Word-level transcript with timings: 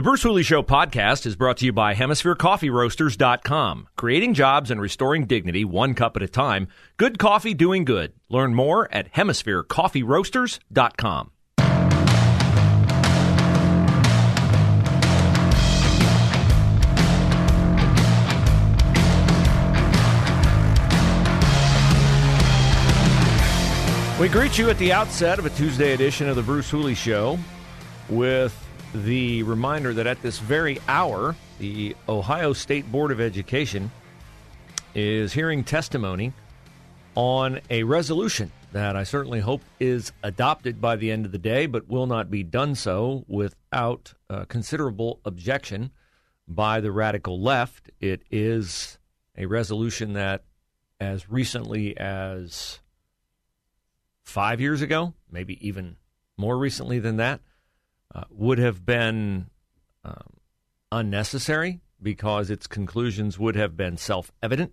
The 0.00 0.04
Bruce 0.04 0.22
Hooley 0.22 0.44
Show 0.44 0.62
podcast 0.62 1.26
is 1.26 1.36
brought 1.36 1.58
to 1.58 1.66
you 1.66 1.74
by 1.74 1.92
HemisphereCoffeeRoasters.com. 1.92 3.88
Creating 3.98 4.32
jobs 4.32 4.70
and 4.70 4.80
restoring 4.80 5.26
dignity 5.26 5.62
one 5.62 5.92
cup 5.92 6.16
at 6.16 6.22
a 6.22 6.26
time. 6.26 6.68
Good 6.96 7.18
coffee 7.18 7.52
doing 7.52 7.84
good. 7.84 8.14
Learn 8.30 8.54
more 8.54 8.90
at 8.90 9.12
HemisphereCoffeeRoasters.com. 9.12 11.32
We 24.18 24.30
greet 24.30 24.56
you 24.56 24.70
at 24.70 24.78
the 24.78 24.94
outset 24.94 25.38
of 25.38 25.44
a 25.44 25.50
Tuesday 25.50 25.92
edition 25.92 26.26
of 26.26 26.36
the 26.36 26.42
Bruce 26.42 26.70
Hooley 26.70 26.94
Show 26.94 27.38
with 28.08 28.56
the 28.94 29.42
reminder 29.44 29.92
that 29.94 30.06
at 30.06 30.20
this 30.22 30.38
very 30.38 30.80
hour, 30.88 31.36
the 31.58 31.96
Ohio 32.08 32.52
State 32.52 32.90
Board 32.90 33.12
of 33.12 33.20
Education 33.20 33.90
is 34.94 35.32
hearing 35.32 35.62
testimony 35.62 36.32
on 37.14 37.60
a 37.70 37.82
resolution 37.84 38.50
that 38.72 38.96
I 38.96 39.04
certainly 39.04 39.40
hope 39.40 39.62
is 39.78 40.12
adopted 40.22 40.80
by 40.80 40.96
the 40.96 41.10
end 41.10 41.26
of 41.26 41.32
the 41.32 41.38
day, 41.38 41.66
but 41.66 41.88
will 41.88 42.06
not 42.06 42.30
be 42.30 42.42
done 42.42 42.74
so 42.74 43.24
without 43.26 44.14
uh, 44.28 44.44
considerable 44.46 45.20
objection 45.24 45.90
by 46.46 46.80
the 46.80 46.92
radical 46.92 47.40
left. 47.40 47.90
It 48.00 48.22
is 48.30 48.98
a 49.36 49.46
resolution 49.46 50.12
that, 50.14 50.44
as 51.00 51.28
recently 51.28 51.96
as 51.96 52.80
five 54.22 54.60
years 54.60 54.82
ago, 54.82 55.14
maybe 55.30 55.64
even 55.66 55.96
more 56.36 56.56
recently 56.56 56.98
than 56.98 57.16
that, 57.16 57.40
uh, 58.14 58.24
would 58.30 58.58
have 58.58 58.84
been 58.84 59.48
um, 60.04 60.36
unnecessary 60.90 61.80
because 62.02 62.50
its 62.50 62.66
conclusions 62.66 63.38
would 63.38 63.56
have 63.56 63.76
been 63.76 63.96
self 63.96 64.32
evident 64.42 64.72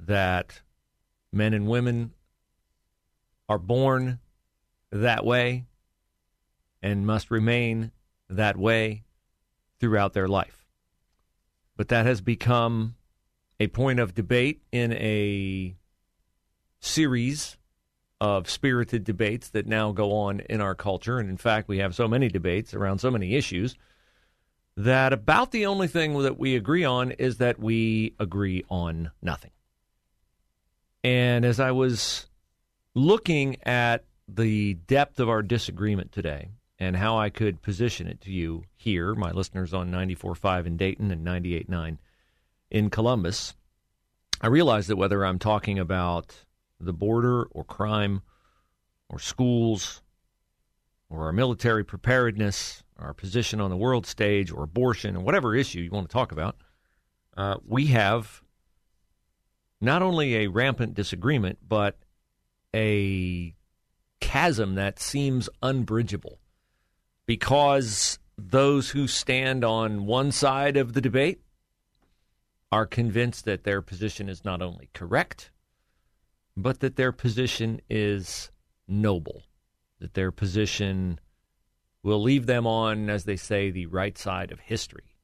that 0.00 0.62
men 1.32 1.54
and 1.54 1.66
women 1.66 2.12
are 3.48 3.58
born 3.58 4.18
that 4.90 5.24
way 5.24 5.66
and 6.82 7.06
must 7.06 7.30
remain 7.30 7.90
that 8.28 8.56
way 8.56 9.04
throughout 9.78 10.12
their 10.12 10.28
life. 10.28 10.66
But 11.76 11.88
that 11.88 12.06
has 12.06 12.20
become 12.20 12.96
a 13.60 13.68
point 13.68 14.00
of 14.00 14.14
debate 14.14 14.62
in 14.72 14.92
a 14.92 15.76
series 16.80 17.56
of 18.20 18.48
spirited 18.48 19.04
debates 19.04 19.50
that 19.50 19.66
now 19.66 19.92
go 19.92 20.12
on 20.12 20.40
in 20.40 20.60
our 20.60 20.74
culture. 20.74 21.18
And 21.18 21.28
in 21.28 21.36
fact, 21.36 21.68
we 21.68 21.78
have 21.78 21.94
so 21.94 22.08
many 22.08 22.28
debates 22.28 22.74
around 22.74 22.98
so 22.98 23.10
many 23.10 23.34
issues 23.34 23.76
that 24.76 25.12
about 25.12 25.52
the 25.52 25.66
only 25.66 25.88
thing 25.88 26.18
that 26.22 26.38
we 26.38 26.54
agree 26.54 26.84
on 26.84 27.12
is 27.12 27.38
that 27.38 27.58
we 27.58 28.14
agree 28.18 28.64
on 28.68 29.10
nothing. 29.22 29.50
And 31.02 31.44
as 31.44 31.60
I 31.60 31.70
was 31.70 32.26
looking 32.94 33.56
at 33.64 34.04
the 34.28 34.74
depth 34.74 35.20
of 35.20 35.28
our 35.28 35.42
disagreement 35.42 36.12
today 36.12 36.48
and 36.78 36.96
how 36.96 37.18
I 37.18 37.30
could 37.30 37.62
position 37.62 38.06
it 38.06 38.20
to 38.22 38.32
you 38.32 38.64
here, 38.76 39.14
my 39.14 39.30
listeners 39.30 39.72
on 39.72 39.90
94.5 39.90 40.66
in 40.66 40.76
Dayton 40.76 41.10
and 41.10 41.26
98.9 41.26 41.98
in 42.70 42.90
Columbus, 42.90 43.54
I 44.40 44.48
realized 44.48 44.88
that 44.88 44.96
whether 44.96 45.24
I'm 45.24 45.38
talking 45.38 45.78
about 45.78 46.44
the 46.80 46.92
border 46.92 47.44
or 47.44 47.64
crime 47.64 48.22
or 49.08 49.18
schools 49.18 50.02
or 51.08 51.24
our 51.24 51.32
military 51.32 51.84
preparedness, 51.84 52.82
our 52.98 53.14
position 53.14 53.60
on 53.60 53.70
the 53.70 53.76
world 53.76 54.06
stage 54.06 54.50
or 54.50 54.64
abortion 54.64 55.16
or 55.16 55.20
whatever 55.20 55.54
issue 55.54 55.80
you 55.80 55.90
want 55.90 56.08
to 56.08 56.12
talk 56.12 56.32
about, 56.32 56.56
uh, 57.36 57.56
we 57.66 57.86
have 57.86 58.42
not 59.80 60.02
only 60.02 60.36
a 60.36 60.46
rampant 60.48 60.94
disagreement, 60.94 61.58
but 61.66 61.98
a 62.74 63.54
chasm 64.20 64.74
that 64.74 64.98
seems 64.98 65.48
unbridgeable 65.62 66.38
because 67.26 68.18
those 68.38 68.90
who 68.90 69.06
stand 69.06 69.64
on 69.64 70.06
one 70.06 70.32
side 70.32 70.76
of 70.76 70.92
the 70.92 71.00
debate 71.00 71.40
are 72.72 72.86
convinced 72.86 73.44
that 73.44 73.64
their 73.64 73.80
position 73.80 74.28
is 74.28 74.44
not 74.44 74.60
only 74.60 74.90
correct, 74.92 75.50
but 76.56 76.80
that 76.80 76.96
their 76.96 77.12
position 77.12 77.80
is 77.90 78.50
noble, 78.88 79.42
that 80.00 80.14
their 80.14 80.32
position 80.32 81.20
will 82.02 82.22
leave 82.22 82.46
them 82.46 82.66
on, 82.66 83.10
as 83.10 83.24
they 83.24 83.36
say, 83.36 83.70
the 83.70 83.86
right 83.86 84.16
side 84.16 84.50
of 84.52 84.60
history, 84.60 85.16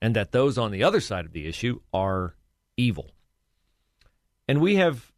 and 0.00 0.16
that 0.16 0.32
those 0.32 0.58
on 0.58 0.70
the 0.70 0.82
other 0.82 1.00
side 1.00 1.24
of 1.24 1.32
the 1.32 1.46
issue 1.46 1.78
are 1.92 2.34
evil. 2.76 3.10
And 4.48 4.60
we 4.60 4.76
have 4.76 5.12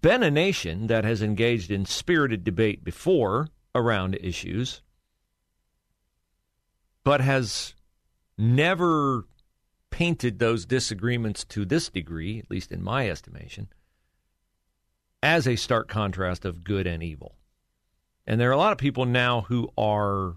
been 0.00 0.22
a 0.22 0.30
nation 0.30 0.88
that 0.88 1.04
has 1.04 1.22
engaged 1.22 1.70
in 1.70 1.86
spirited 1.86 2.44
debate 2.44 2.84
before 2.84 3.48
around 3.74 4.18
issues, 4.20 4.82
but 7.04 7.20
has 7.20 7.74
never 8.36 9.24
painted 9.98 10.38
those 10.38 10.64
disagreements 10.64 11.44
to 11.44 11.64
this 11.64 11.88
degree, 11.88 12.38
at 12.38 12.48
least 12.48 12.70
in 12.70 12.80
my 12.80 13.10
estimation, 13.10 13.66
as 15.24 15.44
a 15.48 15.56
stark 15.56 15.88
contrast 15.88 16.44
of 16.44 16.62
good 16.62 16.86
and 16.86 17.02
evil. 17.02 17.34
And 18.24 18.40
there 18.40 18.48
are 18.48 18.52
a 18.52 18.56
lot 18.58 18.70
of 18.70 18.78
people 18.78 19.06
now 19.06 19.40
who 19.40 19.68
are 19.76 20.36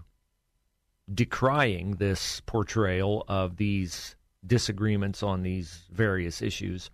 decrying 1.14 1.92
this 1.92 2.40
portrayal 2.40 3.24
of 3.28 3.56
these 3.56 4.16
disagreements 4.44 5.22
on 5.22 5.44
these 5.44 5.84
various 5.92 6.42
issues 6.42 6.90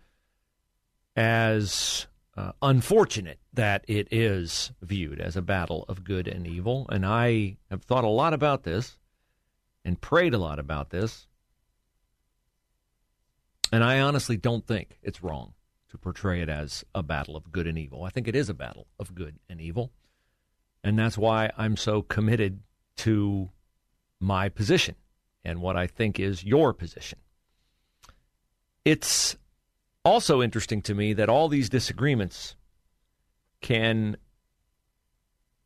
as 1.16 2.06
uh, 2.36 2.52
unfortunate 2.60 3.38
that 3.54 3.82
it 3.88 4.08
is 4.10 4.72
viewed 4.82 5.22
as 5.22 5.38
a 5.38 5.42
battle 5.42 5.86
of 5.88 6.04
good 6.04 6.28
and 6.28 6.46
evil. 6.46 6.86
And 6.90 7.06
I 7.06 7.56
have 7.70 7.82
thought 7.84 8.04
a 8.04 8.08
lot 8.08 8.34
about 8.34 8.64
this 8.64 8.98
and 9.86 9.98
prayed 9.98 10.34
a 10.34 10.38
lot 10.38 10.58
about 10.58 10.90
this 10.90 11.27
and 13.72 13.84
I 13.84 14.00
honestly 14.00 14.36
don't 14.36 14.66
think 14.66 14.98
it's 15.02 15.22
wrong 15.22 15.54
to 15.90 15.98
portray 15.98 16.40
it 16.42 16.48
as 16.48 16.84
a 16.94 17.02
battle 17.02 17.36
of 17.36 17.50
good 17.50 17.66
and 17.66 17.78
evil. 17.78 18.04
I 18.04 18.10
think 18.10 18.28
it 18.28 18.36
is 18.36 18.48
a 18.48 18.54
battle 18.54 18.86
of 18.98 19.14
good 19.14 19.38
and 19.48 19.60
evil. 19.60 19.92
And 20.84 20.98
that's 20.98 21.18
why 21.18 21.50
I'm 21.56 21.76
so 21.76 22.02
committed 22.02 22.60
to 22.98 23.50
my 24.20 24.48
position 24.48 24.94
and 25.44 25.60
what 25.60 25.76
I 25.76 25.86
think 25.86 26.20
is 26.20 26.44
your 26.44 26.72
position. 26.72 27.18
It's 28.84 29.36
also 30.04 30.42
interesting 30.42 30.82
to 30.82 30.94
me 30.94 31.12
that 31.14 31.28
all 31.28 31.48
these 31.48 31.68
disagreements 31.68 32.56
can 33.60 34.16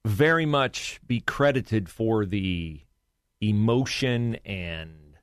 very 0.05 0.47
much 0.47 1.01
be 1.07 1.21
credited 1.21 1.89
for 1.89 2.27
the 2.27 2.81
emotion 3.41 4.37
and 4.45 5.17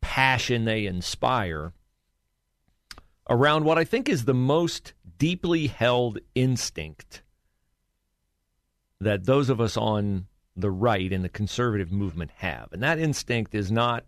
passion 0.00 0.64
they 0.64 0.86
inspire 0.86 1.72
around 3.32 3.64
what 3.64 3.78
I 3.78 3.84
think 3.84 4.10
is 4.10 4.26
the 4.26 4.34
most 4.34 4.92
deeply 5.16 5.66
held 5.66 6.18
instinct 6.34 7.22
that 9.00 9.24
those 9.24 9.48
of 9.48 9.58
us 9.58 9.74
on 9.74 10.26
the 10.54 10.70
right 10.70 11.10
in 11.10 11.22
the 11.22 11.30
conservative 11.30 11.90
movement 11.90 12.30
have. 12.36 12.68
And 12.72 12.82
that 12.82 12.98
instinct 12.98 13.54
is 13.54 13.72
not 13.72 14.04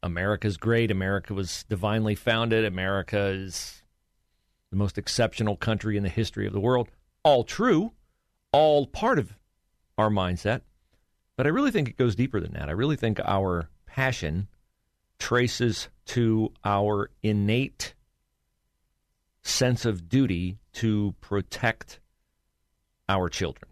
America's 0.00 0.56
great, 0.56 0.92
America 0.92 1.34
was 1.34 1.64
divinely 1.64 2.14
founded, 2.14 2.64
America 2.64 3.18
is 3.18 3.82
the 4.70 4.76
most 4.76 4.96
exceptional 4.96 5.56
country 5.56 5.96
in 5.96 6.04
the 6.04 6.08
history 6.08 6.46
of 6.46 6.52
the 6.52 6.60
world. 6.60 6.88
All 7.24 7.42
true, 7.42 7.94
all 8.52 8.86
part 8.86 9.18
of 9.18 9.34
our 9.98 10.08
mindset. 10.08 10.60
But 11.36 11.46
I 11.46 11.50
really 11.50 11.72
think 11.72 11.88
it 11.88 11.96
goes 11.96 12.14
deeper 12.14 12.38
than 12.38 12.52
that. 12.52 12.68
I 12.68 12.72
really 12.72 12.96
think 12.96 13.18
our 13.24 13.70
passion 13.86 14.46
traces 15.18 15.88
to 16.06 16.52
our 16.64 17.10
innate 17.22 17.94
sense 19.42 19.84
of 19.84 20.08
duty 20.08 20.58
to 20.72 21.14
protect 21.20 22.00
our 23.08 23.28
children. 23.28 23.70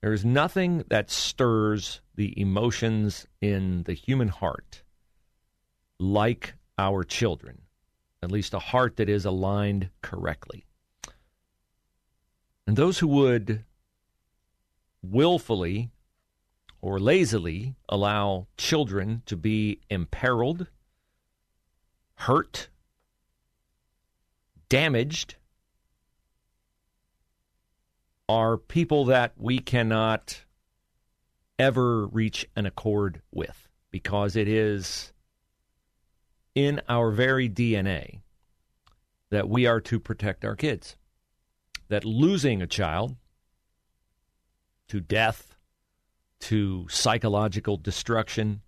There 0.00 0.12
is 0.12 0.24
nothing 0.24 0.84
that 0.88 1.10
stirs 1.10 2.00
the 2.14 2.38
emotions 2.40 3.26
in 3.40 3.82
the 3.84 3.94
human 3.94 4.28
heart 4.28 4.82
like 5.98 6.54
our 6.78 7.04
children, 7.04 7.62
at 8.22 8.30
least 8.30 8.54
a 8.54 8.58
heart 8.58 8.96
that 8.96 9.08
is 9.08 9.24
aligned 9.24 9.90
correctly. 10.02 10.64
And 12.66 12.76
those 12.76 12.98
who 12.98 13.08
would 13.08 13.64
willfully 15.02 15.90
or 16.86 17.00
lazily 17.00 17.74
allow 17.88 18.46
children 18.56 19.20
to 19.26 19.36
be 19.36 19.80
imperiled, 19.90 20.68
hurt, 22.14 22.68
damaged, 24.68 25.34
are 28.28 28.56
people 28.56 29.04
that 29.04 29.32
we 29.36 29.58
cannot 29.58 30.44
ever 31.58 32.06
reach 32.06 32.46
an 32.54 32.66
accord 32.66 33.20
with 33.32 33.66
because 33.90 34.36
it 34.36 34.46
is 34.46 35.12
in 36.54 36.80
our 36.88 37.10
very 37.10 37.48
DNA 37.48 38.20
that 39.30 39.48
we 39.48 39.66
are 39.66 39.80
to 39.80 39.98
protect 39.98 40.44
our 40.44 40.54
kids. 40.54 40.94
That 41.88 42.04
losing 42.04 42.62
a 42.62 42.66
child 42.68 43.16
to 44.86 45.00
death, 45.00 45.55
to 46.40 46.86
psychological 46.88 47.76
destruction, 47.76 48.62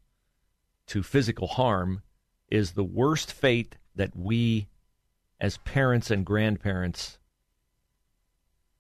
to 0.87 1.03
physical 1.03 1.47
harm 1.47 2.03
is 2.51 2.73
the 2.73 2.85
worst 2.85 3.33
fate 3.33 3.77
that 3.95 4.17
we 4.17 4.69
as 5.41 5.59
parents 5.59 6.11
and 6.11 6.25
grandparents 6.25 7.19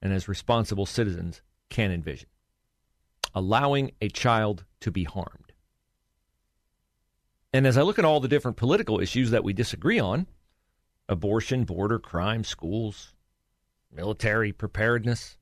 and 0.00 0.12
as 0.12 0.28
responsible 0.28 0.86
citizens 0.86 1.42
can 1.68 1.90
envision. 1.90 2.28
Allowing 3.34 3.92
a 4.00 4.08
child 4.08 4.64
to 4.80 4.90
be 4.90 5.04
harmed. 5.04 5.52
And 7.52 7.66
as 7.66 7.76
I 7.76 7.82
look 7.82 7.98
at 7.98 8.04
all 8.04 8.20
the 8.20 8.28
different 8.28 8.56
political 8.56 9.00
issues 9.00 9.30
that 9.30 9.44
we 9.44 9.52
disagree 9.52 9.98
on 9.98 10.26
abortion, 11.08 11.64
border, 11.64 11.98
crime, 11.98 12.44
schools, 12.44 13.14
military 13.90 14.52
preparedness 14.52 15.36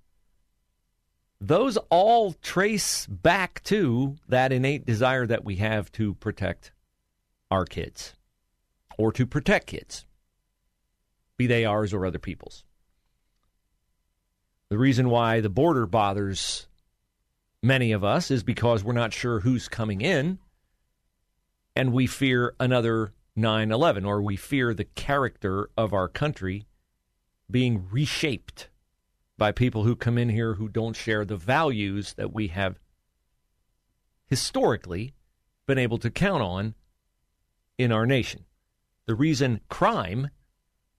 those 1.41 1.77
all 1.91 2.33
trace 2.33 3.06
back 3.06 3.62
to 3.65 4.17
that 4.29 4.53
innate 4.53 4.87
desire 4.87 5.27
that 5.27 5.44
we 5.44 5.56
have 5.56 5.93
to 5.93 6.15
protect 6.15 6.73
our 7.50 7.65
kids 7.65 8.15
or 8.99 9.12
to 9.12 9.27
protect 9.27 9.67
kids, 9.67 10.06
be 11.37 11.47
they 11.47 11.65
ours 11.65 11.93
or 11.93 12.06
other 12.06 12.19
people's. 12.19 12.65
The 14.69 14.79
reason 14.79 15.11
why 15.11 15.41
the 15.41 15.50
border 15.50 15.87
bothers 15.87 16.67
many 17.62 17.93
of 17.93 18.03
us 18.03 18.31
is 18.31 18.43
because 18.43 18.82
we're 18.82 18.93
not 18.93 19.12
sure 19.12 19.41
who's 19.41 19.69
coming 19.69 20.00
in 20.00 20.39
and 21.75 21.93
we 21.93 22.06
fear 22.06 22.55
another 22.59 23.12
9 23.37 23.71
11 23.71 24.05
or 24.05 24.23
we 24.23 24.37
fear 24.37 24.73
the 24.73 24.85
character 24.85 25.69
of 25.77 25.93
our 25.93 26.09
country 26.09 26.67
being 27.50 27.87
reshaped 27.91 28.69
by 29.38 29.53
people 29.53 29.85
who 29.85 29.97
come 29.97 30.19
in 30.19 30.29
here 30.29 30.55
who 30.55 30.69
don't 30.69 30.97
share 30.97 31.25
the 31.25 31.37
values 31.37 32.15
that 32.15 32.33
we 32.33 32.49
have 32.49 32.79
historically 34.27 35.15
been 35.67 35.79
able 35.79 35.99
to 35.99 36.11
count 36.11 36.43
on 36.43 36.75
in 37.79 37.93
our 37.93 38.06
nation. 38.06 38.44
The 39.06 39.15
reason 39.15 39.61
crime 39.69 40.31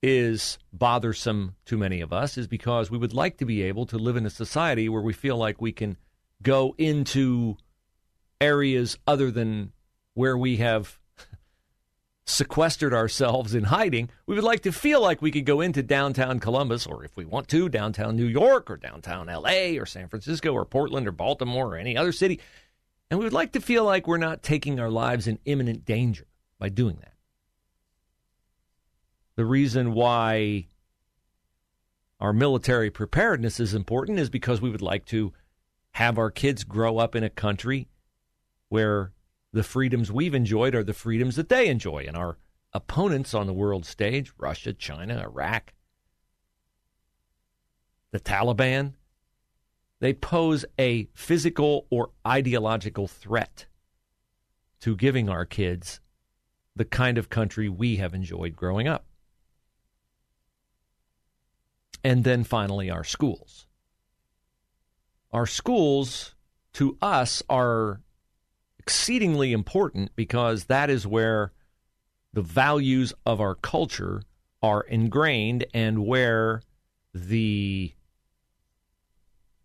is 0.04 0.60
bothersome 0.72 1.56
to 1.66 1.78
many 1.78 2.02
of 2.02 2.14
us 2.14 2.38
is 2.38 2.48
because 2.48 2.92
we 2.92 2.98
would 2.98 3.14
like 3.14 3.38
to 3.38 3.46
be 3.46 3.64
able 3.64 3.86
to 3.88 3.98
live 3.98 4.16
in 4.16 4.26
a 4.26 4.30
society 4.30 4.88
where 4.88 5.02
we 5.02 5.14
feel 5.14 5.38
like 5.38 5.60
we 5.60 5.72
can 5.72 5.98
go 6.42 6.76
into 6.78 7.58
areas 8.40 8.98
other 9.08 9.32
than 9.32 9.72
where 10.14 10.38
we 10.38 10.58
have 10.58 11.00
sequestered 12.28 12.94
ourselves 12.94 13.56
in 13.56 13.64
hiding. 13.64 14.10
We 14.28 14.36
would 14.36 14.44
like 14.44 14.62
to 14.62 14.72
feel 14.72 15.02
like 15.02 15.22
we 15.22 15.32
could 15.32 15.46
go 15.46 15.62
into 15.62 15.82
downtown 15.82 16.40
Columbus, 16.40 16.86
or 16.86 17.04
if 17.04 17.18
we 17.18 17.26
want 17.26 17.48
to, 17.50 17.70
downtown 17.70 18.16
New 18.16 18.28
York, 18.28 18.70
or 18.70 18.78
downtown 18.78 19.28
LA, 19.28 19.80
or 19.80 19.86
San 19.86 20.10
Francisco, 20.10 20.52
or 20.52 20.66
Portland, 20.66 21.08
or 21.08 21.12
Baltimore, 21.12 21.74
or 21.74 21.78
any 21.78 21.98
other 21.98 22.12
city. 22.12 22.40
And 23.10 23.20
we 23.20 23.26
would 23.26 23.34
like 23.34 23.54
to 23.54 23.62
feel 23.62 23.86
like 23.86 24.06
we're 24.06 24.18
not 24.18 24.44
taking 24.44 24.80
our 24.80 24.92
lives 24.92 25.28
in 25.28 25.40
imminent 25.46 25.86
danger 25.86 26.28
by 26.60 26.70
doing 26.70 26.98
that 26.98 27.18
the 29.38 29.46
reason 29.46 29.94
why 29.94 30.68
our 32.20 32.34
military 32.34 32.90
preparedness 32.90 33.60
is 33.60 33.74
important 33.74 34.20
is 34.20 34.30
because 34.30 34.60
we 34.60 34.70
would 34.70 34.82
like 34.82 35.06
to 35.06 35.32
have 35.92 36.18
our 36.18 36.32
kids 36.32 36.64
grow 36.64 36.98
up 36.98 37.16
in 37.16 37.24
a 37.24 37.30
country 37.30 37.88
where 38.70 39.14
the 39.52 39.64
freedoms 39.64 40.12
we've 40.12 40.36
enjoyed 40.36 40.76
are 40.76 40.84
the 40.84 40.94
freedoms 40.94 41.36
that 41.36 41.50
they 41.50 41.68
enjoy. 41.68 42.06
And 42.08 42.18
our 42.18 42.38
opponents 42.74 43.34
on 43.34 43.48
the 43.48 43.54
world 43.54 43.86
stage 43.86 44.32
Russia, 44.38 44.74
China, 44.74 45.20
Iraq, 45.20 45.74
the 48.12 48.20
Taliban 48.20 48.94
they 50.00 50.14
pose 50.14 50.64
a 50.80 51.08
physical 51.14 51.88
or 51.90 52.12
ideological 52.26 53.08
threat 53.08 53.66
to 54.80 54.96
giving 54.96 55.28
our 55.28 55.46
kids 55.46 56.00
the 56.76 56.86
kind 56.86 57.18
of 57.18 57.30
country 57.30 57.68
we 57.68 57.96
have 57.96 58.14
enjoyed 58.14 58.56
growing 58.56 58.88
up 58.88 59.06
and 62.04 62.24
then 62.24 62.44
finally 62.44 62.90
our 62.90 63.04
schools. 63.04 63.66
Our 65.32 65.48
schools, 65.48 66.36
to 66.74 66.98
us, 67.02 67.42
are 67.50 68.02
exceedingly 68.88 69.52
important 69.52 70.10
because 70.16 70.64
that 70.66 70.90
is 70.90 71.06
where 71.06 71.52
the 72.32 72.42
values 72.42 73.14
of 73.26 73.42
our 73.42 73.54
culture 73.54 74.22
are 74.64 74.80
ingrained 74.84 75.66
and 75.74 76.06
where 76.06 76.62
the 77.14 77.92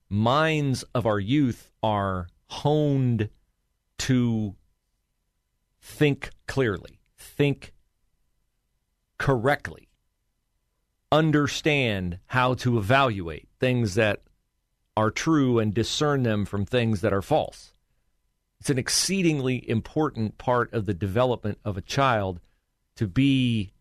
minds 0.09 0.83
of 0.93 1.07
our 1.07 1.21
youth 1.21 1.71
are 1.85 2.27
honed 2.49 3.29
to 3.97 4.57
think 5.81 6.31
clearly, 6.49 6.99
think 7.17 7.73
correctly, 9.19 9.89
understand 11.13 12.19
how 12.27 12.55
to 12.55 12.77
evaluate 12.77 13.49
things 13.61 13.95
that 13.95 14.21
are 14.97 15.13
true 15.13 15.61
and 15.61 15.73
discern 15.73 16.25
them 16.25 16.45
from 16.45 16.67
things 16.67 17.03
that 17.03 17.13
are 17.13 17.23
false. 17.23 17.73
It's 18.63 18.71
an 18.71 18.79
exceedingly 18.79 19.69
important 19.69 20.39
part 20.39 20.73
of 20.73 20.87
the 20.87 20.95
development 20.95 21.59
of 21.65 21.77
a 21.77 21.83
child 21.83 22.39
to 22.95 23.09
be 23.09 23.73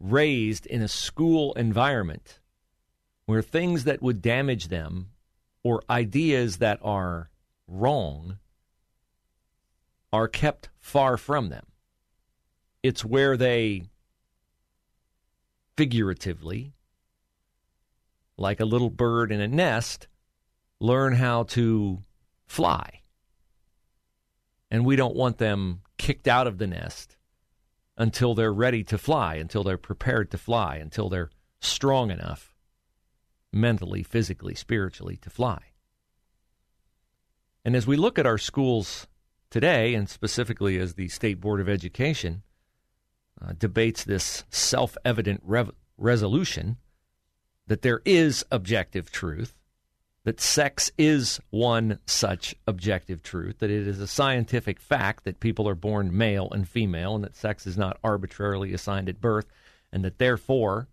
raised 0.00 0.64
in 0.64 0.80
a 0.80 0.88
school 0.88 1.52
environment 1.52 2.40
where 3.26 3.42
things 3.42 3.84
that 3.84 4.00
would 4.00 4.22
damage 4.22 4.68
them 4.68 5.10
or 5.62 5.82
ideas 5.90 6.56
that 6.56 6.80
are 6.82 7.28
wrong 7.68 8.38
are 10.10 10.26
kept 10.26 10.70
far 10.78 11.18
from 11.18 11.50
them. 11.50 11.66
It's 12.82 13.04
where 13.04 13.36
they 13.36 13.82
figuratively, 15.76 16.72
like 18.38 18.58
a 18.58 18.64
little 18.64 18.88
bird 18.88 19.30
in 19.30 19.42
a 19.42 19.48
nest, 19.48 20.08
learn 20.80 21.16
how 21.16 21.42
to 21.42 21.98
fly. 22.46 23.02
And 24.76 24.84
we 24.84 24.94
don't 24.94 25.16
want 25.16 25.38
them 25.38 25.80
kicked 25.96 26.28
out 26.28 26.46
of 26.46 26.58
the 26.58 26.66
nest 26.66 27.16
until 27.96 28.34
they're 28.34 28.52
ready 28.52 28.84
to 28.84 28.98
fly, 28.98 29.36
until 29.36 29.64
they're 29.64 29.78
prepared 29.78 30.30
to 30.32 30.36
fly, 30.36 30.76
until 30.76 31.08
they're 31.08 31.30
strong 31.60 32.10
enough 32.10 32.54
mentally, 33.50 34.02
physically, 34.02 34.54
spiritually 34.54 35.16
to 35.16 35.30
fly. 35.30 35.72
And 37.64 37.74
as 37.74 37.86
we 37.86 37.96
look 37.96 38.18
at 38.18 38.26
our 38.26 38.36
schools 38.36 39.06
today, 39.48 39.94
and 39.94 40.10
specifically 40.10 40.78
as 40.78 40.92
the 40.92 41.08
State 41.08 41.40
Board 41.40 41.62
of 41.62 41.70
Education 41.70 42.42
uh, 43.40 43.54
debates 43.58 44.04
this 44.04 44.44
self 44.50 44.94
evident 45.06 45.40
rev- 45.42 45.72
resolution 45.96 46.76
that 47.66 47.80
there 47.80 48.02
is 48.04 48.44
objective 48.50 49.10
truth, 49.10 49.54
that 50.26 50.40
sex 50.40 50.90
is 50.98 51.38
one 51.50 52.00
such 52.04 52.52
objective 52.66 53.22
truth, 53.22 53.60
that 53.60 53.70
it 53.70 53.86
is 53.86 54.00
a 54.00 54.08
scientific 54.08 54.80
fact 54.80 55.22
that 55.22 55.38
people 55.38 55.68
are 55.68 55.76
born 55.76 56.16
male 56.16 56.48
and 56.50 56.68
female, 56.68 57.14
and 57.14 57.22
that 57.22 57.36
sex 57.36 57.64
is 57.64 57.78
not 57.78 57.96
arbitrarily 58.02 58.74
assigned 58.74 59.08
at 59.08 59.20
birth, 59.20 59.46
and 59.92 60.04
that 60.04 60.18
therefore 60.18 60.88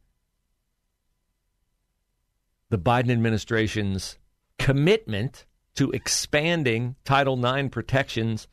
the 2.69 2.77
Biden 2.77 3.09
administration's 3.09 4.19
commitment 4.59 5.47
to 5.73 5.89
expanding 5.89 6.95
Title 7.03 7.43
IX 7.43 7.69
protections 7.69 8.47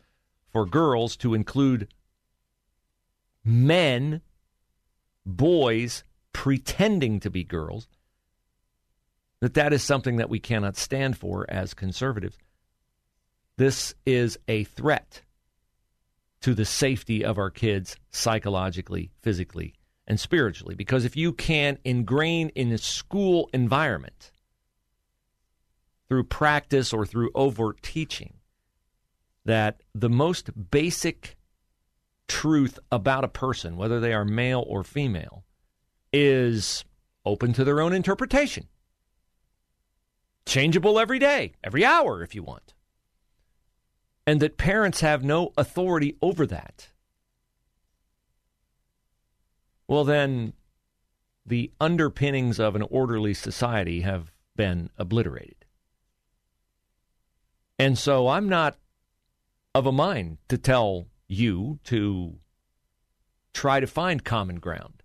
for 0.49 0.65
girls 0.65 1.15
to 1.17 1.35
include 1.35 1.89
men, 3.45 4.23
boys 5.27 6.05
pretending 6.33 7.21
to 7.21 7.29
be 7.29 7.45
girls, 7.45 7.87
that 9.41 9.55
that 9.55 9.73
is 9.73 9.83
something 9.83 10.17
that 10.17 10.31
we 10.31 10.39
cannot 10.39 10.77
stand 10.77 11.17
for 11.17 11.47
as 11.49 11.75
conservatives. 11.75 12.37
This 13.57 13.95
is 14.07 14.39
a 14.49 14.65
threat 14.65 15.23
to 16.43 16.55
the 16.55 16.65
safety 16.65 17.25
of 17.25 17.39
our 17.39 17.51
kids 17.51 17.97
psychologically, 18.11 19.11
physically, 19.21 19.75
and 20.07 20.19
spiritually. 20.19 20.75
Because 20.75 21.05
if 21.05 21.17
you 21.17 21.33
can 21.33 21.79
ingrain 21.85 22.49
in 22.51 22.73
a 22.73 22.79
school 22.79 23.51
environment 23.53 24.33
through 26.09 26.25
practice 26.25 26.93
or 26.93 27.07
through 27.07 27.31
overt 27.35 27.83
teaching 27.83 28.35
that 29.45 29.83
the 29.95 30.09
most 30.09 30.51
basic 30.71 31.37
truth 32.29 32.79
about 32.91 33.25
a 33.25 33.29
person, 33.29 33.77
whether 33.77 34.01
they 34.01 34.13
are 34.13 34.25
male 34.25 34.65
or 34.67 34.83
female, 34.83 35.45
is 36.13 36.85
open 37.25 37.53
to 37.53 37.65
their 37.65 37.81
own 37.81 37.93
interpretation. 37.93 38.67
Changeable 40.51 40.99
every 40.99 41.21
day, 41.21 41.53
every 41.63 41.85
hour 41.85 42.25
if 42.25 42.35
you 42.35 42.43
want 42.43 42.75
and 44.27 44.41
that 44.41 44.57
parents 44.57 45.01
have 45.01 45.23
no 45.23 45.53
authority 45.57 46.17
over 46.21 46.45
that, 46.45 46.89
well, 49.87 50.03
then 50.03 50.55
the 51.47 51.71
underpinnings 51.81 52.59
of 52.59 52.75
an 52.75 52.83
orderly 52.83 53.33
society 53.33 54.01
have 54.01 54.33
been 54.57 54.91
obliterated. 54.99 55.67
And 57.79 57.97
so 57.97 58.27
I'm 58.27 58.49
not 58.49 58.77
of 59.73 59.87
a 59.87 59.93
mind 59.93 60.39
to 60.49 60.59
tell 60.59 61.07
you 61.29 61.79
to 61.85 62.41
try 63.55 63.79
to 63.79 63.87
find 63.87 64.25
common 64.25 64.57
ground 64.57 65.05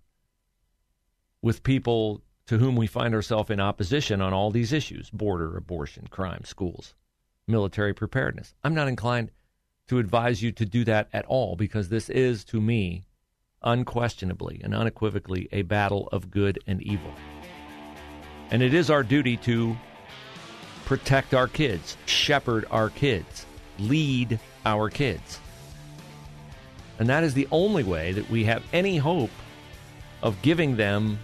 with 1.40 1.62
people 1.62 2.24
to 2.46 2.58
whom 2.58 2.76
we 2.76 2.86
find 2.86 3.14
ourselves 3.14 3.50
in 3.50 3.60
opposition 3.60 4.20
on 4.20 4.32
all 4.32 4.50
these 4.50 4.72
issues 4.72 5.10
border, 5.10 5.56
abortion, 5.56 6.06
crime, 6.08 6.44
schools 6.44 6.94
military 7.48 7.94
preparedness. 7.94 8.54
I'm 8.64 8.74
not 8.74 8.88
inclined 8.88 9.30
to 9.88 9.98
advise 9.98 10.42
you 10.42 10.52
to 10.52 10.66
do 10.66 10.84
that 10.84 11.08
at 11.12 11.24
all 11.26 11.56
because 11.56 11.88
this 11.88 12.08
is, 12.08 12.44
to 12.46 12.60
me, 12.60 13.06
unquestionably 13.62 14.60
and 14.64 14.74
unequivocally 14.74 15.48
a 15.52 15.62
battle 15.62 16.08
of 16.12 16.30
good 16.30 16.58
and 16.66 16.82
evil. 16.82 17.12
And 18.50 18.62
it 18.62 18.74
is 18.74 18.90
our 18.90 19.02
duty 19.02 19.36
to 19.38 19.76
protect 20.84 21.34
our 21.34 21.48
kids, 21.48 21.96
shepherd 22.06 22.64
our 22.70 22.90
kids, 22.90 23.46
lead 23.78 24.38
our 24.64 24.88
kids. 24.88 25.40
And 26.98 27.08
that 27.08 27.24
is 27.24 27.34
the 27.34 27.48
only 27.50 27.82
way 27.82 28.12
that 28.12 28.28
we 28.30 28.44
have 28.44 28.62
any 28.72 28.96
hope 28.96 29.30
of 30.22 30.40
giving 30.42 30.76
them 30.76 31.18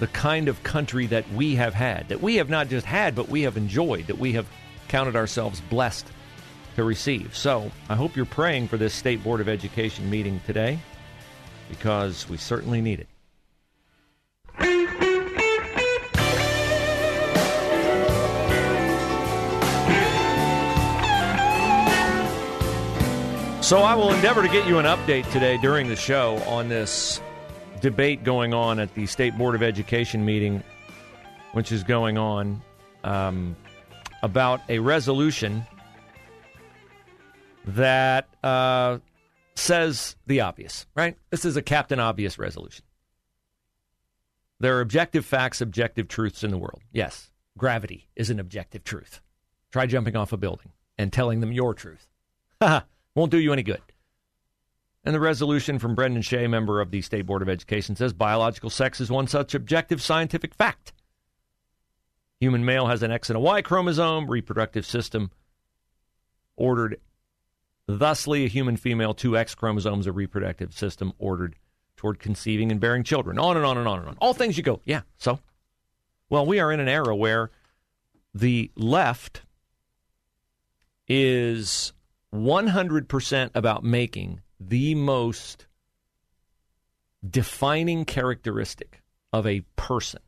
the 0.00 0.08
kind 0.08 0.48
of 0.48 0.62
country 0.62 1.06
that 1.06 1.30
we 1.32 1.54
have 1.54 1.74
had, 1.74 2.08
that 2.08 2.22
we 2.22 2.36
have 2.36 2.48
not 2.48 2.68
just 2.68 2.86
had, 2.86 3.14
but 3.14 3.28
we 3.28 3.42
have 3.42 3.58
enjoyed, 3.58 4.06
that 4.06 4.18
we 4.18 4.32
have 4.32 4.46
counted 4.88 5.14
ourselves 5.14 5.60
blessed 5.68 6.06
to 6.74 6.82
receive. 6.82 7.36
So 7.36 7.70
I 7.90 7.96
hope 7.96 8.16
you're 8.16 8.24
praying 8.24 8.68
for 8.68 8.78
this 8.78 8.94
State 8.94 9.22
Board 9.22 9.42
of 9.42 9.48
Education 9.48 10.08
meeting 10.08 10.40
today 10.46 10.78
because 11.68 12.26
we 12.30 12.38
certainly 12.38 12.80
need 12.80 13.00
it. 13.00 13.08
So 23.62 23.78
I 23.82 23.94
will 23.94 24.12
endeavor 24.12 24.42
to 24.42 24.48
get 24.48 24.66
you 24.66 24.78
an 24.78 24.86
update 24.86 25.30
today 25.30 25.58
during 25.58 25.88
the 25.88 25.94
show 25.94 26.38
on 26.46 26.68
this 26.68 27.20
debate 27.80 28.24
going 28.24 28.54
on 28.54 28.78
at 28.78 28.94
the 28.94 29.06
State 29.06 29.36
Board 29.36 29.54
of 29.54 29.62
Education 29.62 30.24
meeting, 30.24 30.62
which 31.52 31.72
is 31.72 31.82
going 31.82 32.18
on. 32.18 32.62
Um, 33.02 33.56
about 34.22 34.60
a 34.68 34.78
resolution 34.78 35.64
that 37.64 38.28
uh, 38.42 38.98
says 39.54 40.16
the 40.26 40.40
obvious, 40.40 40.86
right? 40.94 41.16
This 41.30 41.44
is 41.44 41.56
a 41.56 41.62
Captain 41.62 42.00
Obvious 42.00 42.38
resolution. 42.38 42.84
There 44.58 44.76
are 44.76 44.80
objective 44.80 45.24
facts, 45.24 45.60
objective 45.60 46.08
truths 46.08 46.44
in 46.44 46.50
the 46.50 46.58
world. 46.58 46.82
Yes, 46.92 47.30
gravity 47.56 48.08
is 48.14 48.28
an 48.30 48.38
objective 48.38 48.84
truth. 48.84 49.20
Try 49.72 49.86
jumping 49.86 50.16
off 50.16 50.32
a 50.32 50.36
building 50.36 50.72
and 50.98 51.12
telling 51.12 51.40
them 51.40 51.52
your 51.52 51.74
truth. 51.74 52.08
Ha! 52.60 52.84
Won't 53.14 53.30
do 53.32 53.38
you 53.38 53.52
any 53.52 53.62
good. 53.62 53.80
And 55.04 55.14
the 55.14 55.20
resolution 55.20 55.78
from 55.78 55.94
Brendan 55.94 56.22
Shea, 56.22 56.46
member 56.46 56.80
of 56.80 56.90
the 56.90 57.00
State 57.00 57.26
Board 57.26 57.40
of 57.40 57.48
Education, 57.48 57.96
says 57.96 58.12
biological 58.12 58.68
sex 58.68 59.00
is 59.00 59.10
one 59.10 59.26
such 59.26 59.54
objective 59.54 60.02
scientific 60.02 60.54
fact. 60.54 60.92
Human 62.38 62.64
male 62.64 62.86
has 62.86 63.02
an 63.02 63.10
X 63.10 63.30
and 63.30 63.36
a 63.36 63.40
Y 63.40 63.62
chromosome, 63.62 64.30
reproductive 64.30 64.84
system 64.84 65.30
ordered. 66.56 67.00
Thusly, 67.86 68.44
a 68.44 68.48
human 68.48 68.76
female, 68.76 69.14
two 69.14 69.36
X 69.36 69.54
chromosomes, 69.54 70.06
a 70.06 70.12
reproductive 70.12 70.72
system 70.72 71.12
ordered 71.18 71.56
toward 71.96 72.18
conceiving 72.18 72.70
and 72.70 72.80
bearing 72.80 73.02
children. 73.02 73.38
On 73.38 73.56
and 73.56 73.66
on 73.66 73.76
and 73.76 73.88
on 73.88 73.98
and 73.98 74.08
on. 74.08 74.16
All 74.20 74.32
things 74.32 74.56
you 74.56 74.62
go, 74.62 74.80
yeah, 74.84 75.02
so? 75.16 75.40
Well, 76.28 76.46
we 76.46 76.60
are 76.60 76.70
in 76.72 76.80
an 76.80 76.88
era 76.88 77.14
where 77.16 77.50
the 78.34 78.70
left 78.76 79.42
is 81.08 81.92
100% 82.32 83.50
about 83.54 83.82
making 83.82 84.40
the 84.60 84.94
most 84.94 85.66
defining 87.28 88.04
characteristic 88.04 89.02
of 89.32 89.46
a 89.46 89.62
person 89.76 90.20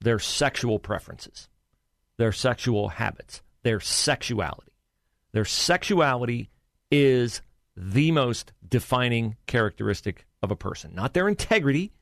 their 0.00 0.18
sexual 0.18 0.78
preferences, 0.78 1.48
their 2.18 2.32
sexual 2.32 2.90
habits, 2.90 3.42
their 3.62 3.80
sexuality. 3.80 4.72
Their 5.32 5.44
sexuality 5.44 6.50
is 6.90 7.40
the 7.76 8.12
most 8.12 8.52
defining 8.66 9.36
characteristic 9.46 10.26
of 10.42 10.50
a 10.50 10.56
person, 10.56 10.94
not 10.94 11.14
their 11.14 11.28
integrity, 11.28 11.92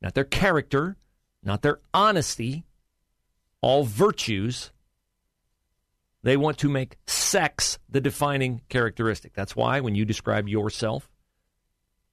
not 0.00 0.14
their 0.14 0.24
character, 0.24 0.96
not 1.42 1.62
their 1.62 1.80
honesty, 1.92 2.64
all 3.60 3.84
virtues. 3.84 4.70
They 6.22 6.36
want 6.36 6.58
to 6.58 6.68
make 6.68 6.96
sex 7.06 7.78
the 7.88 8.00
defining 8.00 8.60
characteristic. 8.68 9.32
That's 9.32 9.56
why 9.56 9.80
when 9.80 9.94
you 9.94 10.04
describe 10.04 10.48
yourself, 10.48 11.10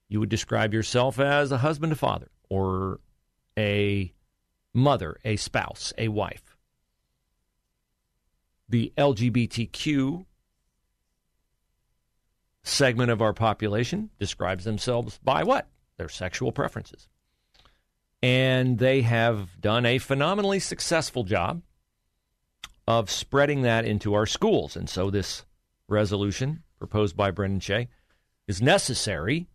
you 0.07 0.19
would 0.19 0.29
describe 0.29 0.73
yourself 0.73 1.19
as 1.19 1.51
a 1.51 1.57
husband, 1.57 1.91
a 1.91 1.95
father, 1.95 2.29
or 2.49 2.99
a 3.57 4.13
mother, 4.73 5.17
a 5.25 5.35
spouse, 5.35 5.91
a 5.97 6.07
wife. 6.07 6.55
The 8.69 8.93
LGBTQ 8.97 10.25
segment 12.63 13.11
of 13.11 13.21
our 13.21 13.33
population 13.33 14.09
describes 14.19 14.63
themselves 14.63 15.19
by 15.23 15.43
what? 15.43 15.67
Their 15.97 16.09
sexual 16.09 16.51
preferences. 16.51 17.07
And 18.21 18.77
they 18.77 19.01
have 19.01 19.59
done 19.59 19.85
a 19.85 19.99
phenomenally 19.99 20.59
successful 20.59 21.23
job 21.23 21.61
of 22.87 23.11
spreading 23.11 23.63
that 23.63 23.85
into 23.85 24.13
our 24.13 24.25
schools. 24.25 24.75
And 24.75 24.89
so 24.89 25.09
this 25.09 25.45
resolution 25.87 26.63
proposed 26.79 27.17
by 27.17 27.31
Brendan 27.31 27.59
Shea 27.59 27.89
is 28.47 28.61
necessary 28.61 29.47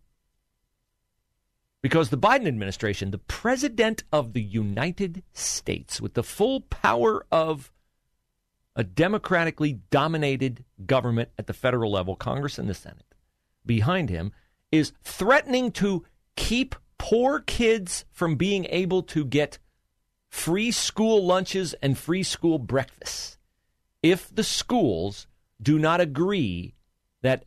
because 1.81 2.09
the 2.09 2.17
Biden 2.17 2.47
administration, 2.47 3.11
the 3.11 3.17
president 3.17 4.03
of 4.11 4.33
the 4.33 4.41
United 4.41 5.23
States, 5.33 5.99
with 5.99 6.13
the 6.13 6.23
full 6.23 6.61
power 6.61 7.25
of 7.31 7.71
a 8.75 8.83
democratically 8.83 9.79
dominated 9.91 10.63
government 10.85 11.29
at 11.37 11.47
the 11.47 11.53
federal 11.53 11.91
level, 11.91 12.15
Congress 12.15 12.57
and 12.57 12.69
the 12.69 12.73
Senate, 12.73 13.13
behind 13.65 14.09
him, 14.09 14.31
is 14.71 14.93
threatening 15.03 15.71
to 15.71 16.05
keep 16.35 16.75
poor 16.97 17.39
kids 17.41 18.05
from 18.11 18.35
being 18.35 18.65
able 18.69 19.03
to 19.03 19.25
get 19.25 19.59
free 20.33 20.71
school 20.71 21.23
lunches 21.23 21.75
and 21.75 21.95
free 21.95 22.23
school 22.23 22.57
breakfasts 22.57 23.37
if 24.01 24.33
the 24.33 24.43
schools 24.43 25.27
do 25.61 25.77
not 25.77 26.01
agree 26.01 26.73
that 27.21 27.45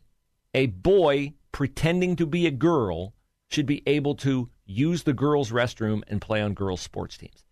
a 0.53 0.67
boy 0.67 1.33
pretending 1.51 2.15
to 2.15 2.25
be 2.25 2.47
a 2.47 2.51
girl 2.51 3.13
should 3.49 3.65
be 3.65 3.83
able 3.85 4.15
to 4.15 4.49
use 4.65 5.03
the 5.03 5.13
girls' 5.13 5.51
restroom 5.51 6.01
and 6.07 6.21
play 6.21 6.41
on 6.41 6.53
girls' 6.53 6.79
sports 6.79 7.17
teams. 7.17 7.43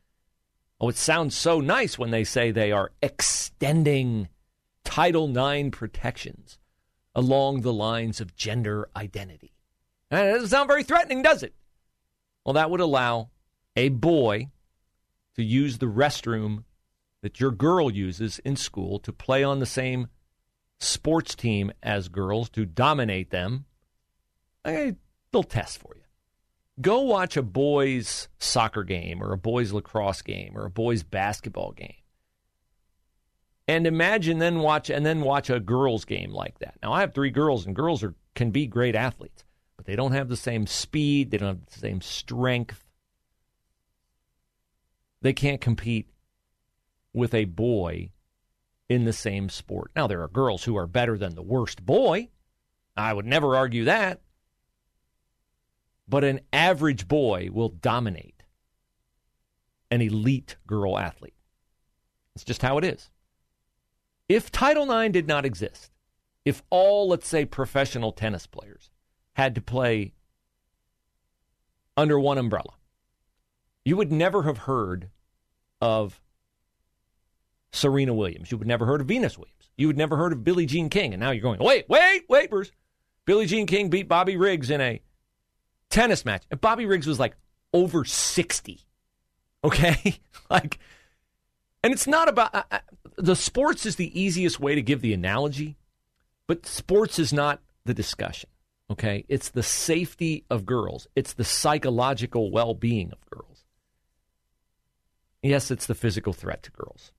Oh, 0.80 0.88
it 0.88 0.96
sounds 0.96 1.36
so 1.36 1.60
nice 1.60 2.00
when 2.00 2.12
they 2.12 2.24
say 2.24 2.50
they 2.50 2.72
are 2.72 2.94
extending 3.02 4.30
Title 4.86 5.38
IX 5.38 5.70
protections 5.70 6.58
along 7.14 7.62
the 7.62 7.74
lines 7.74 8.22
of 8.22 8.38
gender 8.38 8.88
identity. 8.96 9.54
That 10.10 10.32
doesn't 10.32 10.48
sound 10.48 10.70
very 10.70 10.84
threatening, 10.84 11.22
does 11.22 11.44
it? 11.44 11.54
Well, 12.46 12.54
that 12.54 12.72
would 12.72 12.82
allow 12.82 13.32
a 13.76 13.90
boy 13.90 14.50
to 15.36 15.44
use 15.44 15.78
the 15.78 15.86
restroom 15.86 16.64
that 17.22 17.40
your 17.40 17.52
girl 17.52 17.92
uses 17.92 18.40
in 18.40 18.56
school 18.56 19.00
to 19.00 19.12
play 19.12 19.44
on 19.44 19.60
the 19.60 19.66
same 19.66 20.08
sports 20.80 21.36
team 21.36 21.72
as 21.82 22.10
girls, 22.10 22.50
to 22.50 22.66
dominate 22.66 23.32
them. 23.32 23.66
I 24.64 24.96
little 25.32 25.44
test 25.44 25.80
for 25.80 25.96
you. 25.96 26.02
Go 26.82 27.02
watch 27.02 27.38
a 27.38 27.42
boys' 27.42 28.28
soccer 28.38 28.84
game 28.84 29.24
or 29.24 29.32
a 29.32 29.38
boys' 29.38 29.72
lacrosse 29.72 30.22
game 30.22 30.54
or 30.56 30.66
a 30.66 30.70
boys' 30.70 31.04
basketball 31.04 31.72
game. 31.72 31.96
And 33.68 33.88
imagine 33.88 34.38
then 34.38 34.60
watch 34.60 34.90
and 34.90 35.06
then 35.06 35.22
watch 35.22 35.50
a 35.50 35.60
girls' 35.60 36.06
game 36.06 36.32
like 36.32 36.60
that. 36.60 36.76
Now 36.84 36.94
I 36.94 37.02
have 37.02 37.14
three 37.14 37.32
girls, 37.32 37.66
and 37.66 37.76
girls 37.76 38.04
are 38.04 38.14
can 38.36 38.52
be 38.52 38.68
great 38.68 38.96
athletes, 38.96 39.44
but 39.78 39.86
they 39.86 39.96
don't 39.96 40.12
have 40.12 40.30
the 40.30 40.38
same 40.38 40.68
speed, 40.68 41.32
they 41.32 41.38
don't 41.38 41.48
have 41.48 41.66
the 41.66 41.80
same 41.80 42.02
strength. 42.02 42.85
They 45.22 45.34
can't 45.34 45.62
compete 45.62 46.08
with 47.14 47.34
a 47.34 47.46
boy 47.46 48.12
in 48.90 49.06
the 49.06 49.14
same 49.14 49.50
sport. 49.50 49.92
Now, 49.96 50.08
there 50.08 50.22
are 50.22 50.28
girls 50.28 50.64
who 50.64 50.78
are 50.78 50.88
better 50.88 51.18
than 51.18 51.36
the 51.36 51.42
worst 51.42 51.86
boy. 51.86 52.30
I 52.96 53.14
would 53.14 53.26
never 53.26 53.56
argue 53.56 53.86
that. 53.86 54.22
But 56.08 56.24
an 56.24 56.42
average 56.54 57.08
boy 57.08 57.50
will 57.52 57.70
dominate 57.70 58.44
an 59.90 60.02
elite 60.02 60.58
girl 60.68 60.98
athlete. 60.98 61.34
It's 62.36 62.44
just 62.44 62.62
how 62.62 62.78
it 62.78 62.84
is. 62.84 63.10
If 64.28 64.52
Title 64.52 64.92
IX 64.92 65.14
did 65.14 65.28
not 65.28 65.46
exist, 65.46 65.92
if 66.44 66.62
all, 66.70 67.08
let's 67.08 67.28
say, 67.28 67.46
professional 67.46 68.12
tennis 68.12 68.46
players 68.46 68.92
had 69.34 69.56
to 69.56 69.62
play 69.62 70.14
under 71.98 72.20
one 72.20 72.38
umbrella, 72.38 72.74
you 73.86 73.96
would 73.96 74.12
never 74.12 74.44
have 74.44 74.58
heard 74.60 75.10
of 75.80 76.20
Serena 77.72 78.14
Williams. 78.14 78.52
You 78.52 78.58
would 78.58 78.68
never 78.68 78.86
heard 78.86 79.02
of 79.02 79.08
Venus 79.08 79.38
Williams. 79.38 79.70
You 79.78 79.88
would 79.88 79.98
never 79.98 80.18
heard 80.18 80.34
of 80.34 80.44
Billie 80.44 80.66
Jean 80.66 80.90
King. 80.90 81.14
And 81.14 81.20
now 81.20 81.32
you're 81.32 81.42
going, 81.42 81.60
wait, 81.60 81.88
wait, 81.88 82.24
wait, 82.28 82.50
Bruce. 82.50 82.72
Billie 83.26 83.46
Jean 83.46 83.68
King 83.68 83.90
beat 83.90 84.08
Bobby 84.08 84.38
Riggs 84.38 84.70
in 84.70 84.82
a 84.82 85.02
tennis 85.90 86.26
match. 86.26 86.44
And 86.50 86.60
Bobby 86.60 86.86
Riggs 86.86 87.08
was 87.08 87.20
like 87.20 87.36
over 87.74 88.06
60. 88.06 88.80
Okay? 89.64 90.20
like, 90.50 90.80
and 91.84 91.94
it's 91.94 92.08
not 92.08 92.28
about 92.28 92.66
the 93.18 93.36
sports 93.36 93.86
is 93.86 93.96
the 93.98 94.20
easiest 94.20 94.60
way 94.60 94.76
to 94.76 94.82
give 94.82 95.02
the 95.02 95.14
analogy, 95.14 95.78
but 96.48 96.66
sports 96.66 97.20
is 97.20 97.34
not 97.34 97.62
the 97.86 97.94
discussion. 97.94 98.50
Okay? 98.90 99.26
It's 99.28 99.50
the 99.50 99.64
safety 99.64 100.46
of 100.50 100.66
girls, 100.66 101.08
it's 101.16 101.34
the 101.34 101.44
psychological 101.44 102.52
well 102.52 102.74
being 102.74 103.12
of 103.12 103.30
girls. 103.30 103.45
Yes, 105.46 105.70
it's 105.70 105.86
the 105.86 105.94
physical 105.94 106.34
threat 106.34 106.64
to 106.64 106.72
girls. 106.72 107.12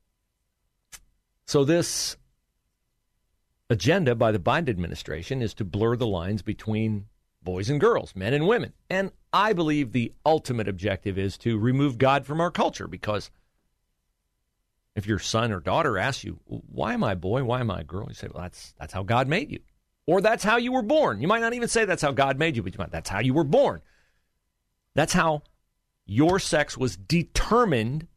So, 1.47 1.65
this 1.65 2.17
agenda 3.71 4.17
by 4.17 4.33
the 4.33 4.41
Biden 4.41 4.69
administration 4.69 5.43
is 5.43 5.55
to 5.55 5.65
blur 5.65 5.95
the 5.95 6.09
lines 6.09 6.43
between 6.43 7.07
boys 7.41 7.71
and 7.71 7.81
girls, 7.81 8.17
men 8.17 8.35
and 8.35 8.49
women. 8.49 8.73
And 8.91 9.13
I 9.33 9.53
believe 9.53 9.93
the 9.93 10.13
ultimate 10.25 10.67
objective 10.67 11.19
is 11.19 11.39
to 11.39 11.57
remove 11.57 11.99
God 11.99 12.27
from 12.27 12.41
our 12.41 12.51
culture 12.51 12.89
because 12.89 13.31
if 14.97 15.07
your 15.07 15.21
son 15.21 15.53
or 15.53 15.61
daughter 15.61 15.97
asks 15.97 16.25
you, 16.25 16.41
why 16.47 16.95
am 16.95 17.05
I 17.05 17.13
a 17.13 17.17
boy? 17.17 17.45
Why 17.45 17.61
am 17.61 17.71
I 17.71 17.83
a 17.83 17.85
girl? 17.85 18.07
You 18.09 18.15
say, 18.15 18.29
well, 18.33 18.43
that's, 18.43 18.75
that's 18.81 18.93
how 18.93 19.05
God 19.05 19.29
made 19.29 19.53
you. 19.53 19.61
Or 20.09 20.21
that's 20.21 20.43
how 20.43 20.57
you 20.57 20.73
were 20.73 20.83
born. 20.83 21.21
You 21.21 21.29
might 21.29 21.43
not 21.43 21.55
even 21.55 21.69
say 21.69 21.85
that's 21.85 22.03
how 22.03 22.13
God 22.13 22.41
made 22.41 22.57
you, 22.57 22.65
but 22.65 22.75
you 22.75 22.79
might, 22.79 22.91
that's 22.91 23.09
how 23.09 23.21
you 23.21 23.35
were 23.35 23.45
born. 23.45 23.83
That's 24.97 25.13
how 25.13 25.43
your 26.07 26.41
sex 26.41 26.77
was 26.77 26.97
determined 26.97 28.09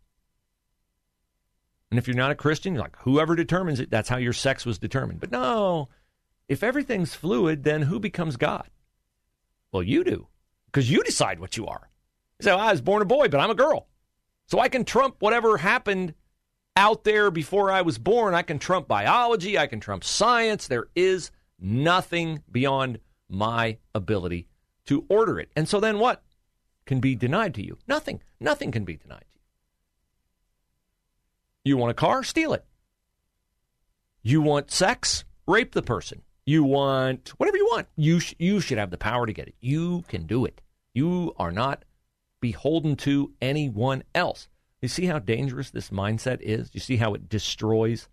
and 1.92 1.98
if 1.98 2.08
you're 2.08 2.16
not 2.16 2.32
a 2.32 2.36
Christian, 2.36 2.74
you're 2.74 2.84
like, 2.84 2.98
whoever 3.00 3.36
determines 3.36 3.80
it, 3.80 3.90
that's 3.90 4.10
how 4.10 4.18
your 4.18 4.34
sex 4.34 4.66
was 4.66 4.78
determined. 4.78 5.20
But 5.20 5.32
no, 5.32 5.90
if 6.48 6.64
everything's 6.64 7.16
fluid, 7.16 7.64
then 7.64 7.84
who 7.84 8.00
becomes 8.00 8.38
God? 8.38 8.70
Well, 9.72 9.84
you 9.84 10.04
do, 10.04 10.28
because 10.68 10.90
you 10.90 11.04
decide 11.04 11.40
what 11.40 11.58
you 11.58 11.68
are. 11.68 11.90
Well, 12.44 12.60
I 12.60 12.72
was 12.72 12.82
born 12.82 13.02
a 13.02 13.06
boy, 13.06 13.28
but 13.28 13.40
I'm 13.40 13.52
a 13.52 13.56
girl. 13.56 13.88
So 14.48 14.60
I 14.60 14.70
can 14.70 14.86
trump 14.86 15.18
whatever 15.20 15.58
happened 15.58 16.14
out 16.76 17.04
there 17.04 17.30
before 17.30 17.72
I 17.72 17.82
was 17.82 17.98
born. 17.98 18.34
I 18.34 18.42
can 18.42 18.58
trump 18.58 18.88
biology, 18.88 19.58
I 19.58 19.68
can 19.68 19.80
trump 19.80 20.04
science. 20.04 20.68
There 20.68 20.88
is 20.96 21.32
nothing 21.60 22.44
beyond 22.52 23.00
my 23.28 23.78
ability 23.94 24.48
to 24.86 25.06
order 25.10 25.40
it. 25.40 25.52
And 25.56 25.68
so 25.68 25.80
then 25.80 26.00
what 26.00 26.24
can 26.86 27.00
be 27.00 27.16
denied 27.16 27.54
to 27.56 27.66
you? 27.66 27.78
Nothing. 27.88 28.22
Nothing 28.40 28.72
can 28.72 28.86
be 28.86 28.96
denied. 28.96 29.26
You 31.64 31.78
want 31.78 31.92
a 31.92 31.96
car? 31.96 32.24
Steal 32.24 32.54
it. 32.54 32.66
You 34.22 34.42
want 34.42 34.72
sex? 34.72 35.24
Rape 35.48 35.74
the 35.74 35.82
person. 35.82 36.22
You 36.46 36.64
want 36.64 37.30
whatever 37.38 37.58
you 37.58 37.66
want. 37.72 37.88
You, 37.96 38.20
sh- 38.20 38.36
you 38.40 38.60
should 38.60 38.78
have 38.78 38.92
the 38.92 38.98
power 38.98 39.26
to 39.26 39.34
get 39.34 39.48
it. 39.48 39.56
You 39.60 40.04
can 40.08 40.26
do 40.26 40.46
it. 40.46 40.62
You 40.94 41.34
are 41.38 41.52
not 41.52 41.86
beholden 42.42 42.96
to 42.98 43.34
anyone 43.42 44.04
else. 44.16 44.48
You 44.82 44.88
see 44.88 45.06
how 45.06 45.20
dangerous 45.20 45.70
this 45.70 45.90
mindset 45.90 46.40
is? 46.42 46.70
You 46.74 46.80
see 46.80 46.98
how 46.98 47.14
it 47.14 47.30
destroys 47.30 48.08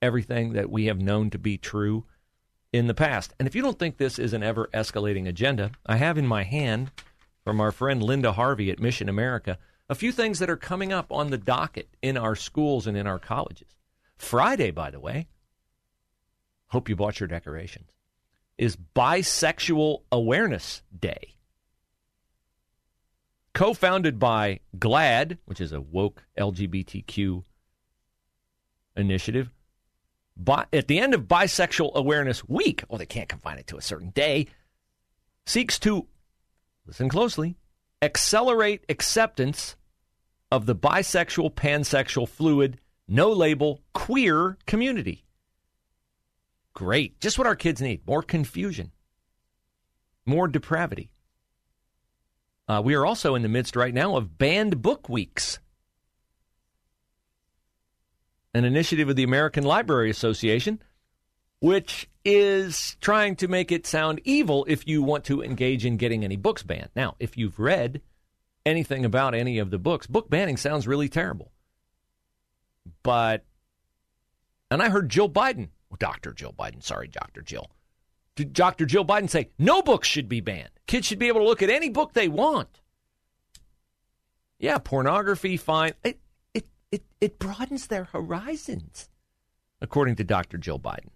everything 0.00 0.54
that 0.54 0.70
we 0.70 0.86
have 0.86 1.00
known 1.00 1.30
to 1.30 1.38
be 1.38 1.58
true 1.58 2.04
in 2.72 2.86
the 2.86 2.94
past. 2.94 3.34
And 3.38 3.46
if 3.46 3.54
you 3.54 3.62
don't 3.62 3.78
think 3.78 3.96
this 3.96 4.18
is 4.18 4.32
an 4.32 4.42
ever 4.42 4.68
escalating 4.72 5.28
agenda, 5.28 5.72
I 5.86 5.96
have 5.96 6.18
in 6.18 6.26
my 6.26 6.44
hand 6.44 6.90
from 7.44 7.60
our 7.60 7.72
friend 7.72 8.02
Linda 8.02 8.32
Harvey 8.32 8.70
at 8.70 8.80
Mission 8.80 9.08
America 9.08 9.58
a 9.88 9.94
few 9.94 10.12
things 10.12 10.38
that 10.38 10.50
are 10.50 10.56
coming 10.56 10.92
up 10.92 11.10
on 11.10 11.30
the 11.30 11.38
docket 11.38 11.88
in 12.02 12.16
our 12.16 12.36
schools 12.36 12.86
and 12.86 12.96
in 12.96 13.06
our 13.06 13.18
colleges. 13.18 13.68
Friday, 14.16 14.70
by 14.70 14.90
the 14.90 15.00
way, 15.00 15.28
hope 16.68 16.88
you 16.88 16.96
bought 16.96 17.20
your 17.20 17.28
decorations, 17.28 17.90
is 18.58 18.76
Bisexual 18.94 20.02
Awareness 20.12 20.82
Day. 20.98 21.36
Co 23.54 23.72
founded 23.72 24.18
by 24.18 24.60
GLAAD, 24.78 25.38
which 25.46 25.60
is 25.60 25.72
a 25.72 25.80
woke 25.80 26.24
LGBTQ 26.38 27.42
initiative, 28.96 29.50
at 30.72 30.86
the 30.86 31.00
end 31.00 31.14
of 31.14 31.22
Bisexual 31.22 31.94
Awareness 31.94 32.48
Week, 32.48 32.84
oh, 32.90 32.98
they 32.98 33.06
can't 33.06 33.28
confine 33.28 33.58
it 33.58 33.66
to 33.68 33.76
a 33.76 33.82
certain 33.82 34.10
day, 34.10 34.46
seeks 35.46 35.78
to, 35.80 36.06
listen 36.86 37.08
closely, 37.08 37.56
accelerate 38.02 38.84
acceptance 38.88 39.76
of 40.50 40.66
the 40.66 40.74
bisexual, 40.74 41.54
pansexual, 41.54 42.28
fluid, 42.28 42.80
no 43.06 43.30
label, 43.30 43.82
queer 43.92 44.56
community. 44.66 45.24
Great. 46.74 47.20
Just 47.20 47.38
what 47.38 47.46
our 47.46 47.56
kids 47.56 47.80
need 47.80 48.06
more 48.06 48.22
confusion, 48.22 48.92
more 50.24 50.46
depravity. 50.46 51.10
Uh, 52.68 52.82
we 52.84 52.94
are 52.94 53.06
also 53.06 53.34
in 53.34 53.42
the 53.42 53.48
midst 53.48 53.74
right 53.76 53.94
now 53.94 54.16
of 54.16 54.36
banned 54.36 54.82
book 54.82 55.08
weeks, 55.08 55.58
an 58.54 58.64
initiative 58.64 59.08
of 59.08 59.16
the 59.16 59.22
American 59.22 59.64
Library 59.64 60.10
Association, 60.10 60.82
which 61.60 62.08
is 62.24 62.96
trying 63.00 63.36
to 63.36 63.48
make 63.48 63.72
it 63.72 63.86
sound 63.86 64.20
evil 64.24 64.64
if 64.68 64.86
you 64.86 65.02
want 65.02 65.24
to 65.24 65.42
engage 65.42 65.84
in 65.84 65.96
getting 65.96 66.24
any 66.24 66.36
books 66.36 66.62
banned. 66.62 66.90
Now, 66.94 67.16
if 67.18 67.36
you've 67.36 67.58
read 67.58 68.00
anything 68.68 69.04
about 69.04 69.34
any 69.34 69.58
of 69.58 69.70
the 69.70 69.78
books. 69.78 70.06
Book 70.06 70.30
banning 70.30 70.56
sounds 70.56 70.86
really 70.86 71.08
terrible. 71.08 71.50
But, 73.02 73.44
and 74.70 74.82
I 74.82 74.88
heard 74.90 75.08
Jill 75.08 75.28
Biden, 75.28 75.68
Dr. 75.98 76.32
Jill 76.32 76.52
Biden, 76.52 76.82
sorry, 76.82 77.08
Dr. 77.08 77.42
Jill, 77.42 77.70
Dr. 78.36 78.86
Jill 78.86 79.04
Biden 79.04 79.28
say 79.28 79.50
no 79.58 79.82
books 79.82 80.06
should 80.06 80.28
be 80.28 80.40
banned. 80.40 80.70
Kids 80.86 81.06
should 81.06 81.18
be 81.18 81.28
able 81.28 81.40
to 81.40 81.46
look 81.46 81.62
at 81.62 81.70
any 81.70 81.88
book 81.88 82.12
they 82.12 82.28
want. 82.28 82.80
Yeah, 84.58 84.78
pornography, 84.78 85.56
fine. 85.56 85.94
It, 86.04 86.20
it, 86.54 86.66
it, 86.92 87.02
it 87.20 87.38
broadens 87.38 87.86
their 87.86 88.04
horizons, 88.04 89.08
according 89.80 90.16
to 90.16 90.24
Dr. 90.24 90.58
Jill 90.58 90.78
Biden. 90.78 91.10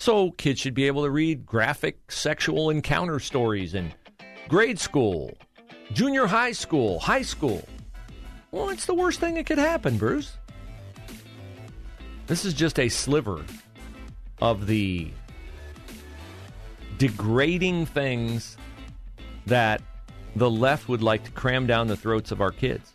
So 0.00 0.30
kids 0.30 0.60
should 0.60 0.74
be 0.74 0.86
able 0.86 1.02
to 1.02 1.10
read 1.10 1.44
graphic 1.44 2.12
sexual 2.12 2.70
encounter 2.70 3.18
stories 3.18 3.74
in 3.74 3.92
grade 4.48 4.78
school 4.78 5.36
junior 5.92 6.26
high 6.26 6.52
school, 6.52 6.98
high 7.00 7.22
school. 7.22 7.66
Well, 8.50 8.70
it's 8.70 8.86
the 8.86 8.94
worst 8.94 9.20
thing 9.20 9.34
that 9.34 9.46
could 9.46 9.58
happen, 9.58 9.98
Bruce. 9.98 10.36
This 12.26 12.44
is 12.44 12.54
just 12.54 12.78
a 12.78 12.88
sliver 12.88 13.44
of 14.40 14.66
the 14.66 15.10
degrading 16.98 17.86
things 17.86 18.56
that 19.46 19.82
the 20.36 20.50
left 20.50 20.88
would 20.88 21.02
like 21.02 21.24
to 21.24 21.30
cram 21.32 21.66
down 21.66 21.88
the 21.88 21.96
throats 21.96 22.30
of 22.30 22.40
our 22.40 22.52
kids. 22.52 22.92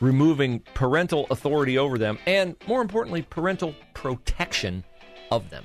Removing 0.00 0.60
parental 0.74 1.26
authority 1.30 1.76
over 1.76 1.98
them, 1.98 2.18
and 2.26 2.54
more 2.66 2.80
importantly, 2.80 3.22
parental 3.22 3.74
protection 3.94 4.84
of 5.30 5.50
them. 5.50 5.64